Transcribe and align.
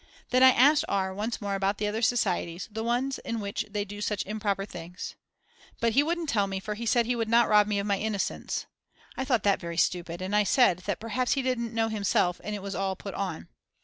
Then 0.31 0.41
I 0.41 0.49
asked 0.49 0.83
R. 0.89 1.13
once 1.13 1.39
more 1.39 1.53
about 1.53 1.77
the 1.77 1.85
other 1.87 2.01
societies, 2.01 2.67
the 2.71 2.83
ones 2.83 3.19
in 3.19 3.39
which 3.39 3.67
they 3.69 3.85
do 3.85 4.01
such 4.01 4.25
improper 4.25 4.65
things. 4.65 5.13
But 5.79 5.93
he 5.93 6.01
wouldn't 6.01 6.27
tell 6.27 6.47
me 6.47 6.59
for 6.59 6.73
he 6.73 6.87
said 6.87 7.05
he 7.05 7.15
would 7.15 7.29
not 7.29 7.47
rob 7.47 7.67
me 7.67 7.77
of 7.77 7.85
my 7.85 7.99
innocence. 7.99 8.65
I 9.15 9.23
thought 9.23 9.43
that 9.43 9.59
very 9.59 9.77
stupid, 9.77 10.19
and 10.19 10.35
I 10.35 10.43
said 10.43 10.79
that 10.87 10.99
perhaps 10.99 11.33
he 11.33 11.43
didn't 11.43 11.75
know 11.75 11.87
himself 11.89 12.41
and 12.43 12.55
it 12.55 12.63
was 12.63 12.73
all 12.73 12.95
put 12.95 13.13
on. 13.13 13.49